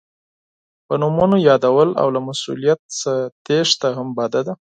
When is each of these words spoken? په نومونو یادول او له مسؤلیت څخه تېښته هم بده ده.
په 0.87 0.93
نومونو 1.01 1.35
یادول 1.49 1.89
او 2.01 2.07
له 2.15 2.19
مسؤلیت 2.29 2.79
څخه 2.99 3.13
تېښته 3.45 3.89
هم 3.97 4.07
بده 4.17 4.41
ده. 4.47 4.53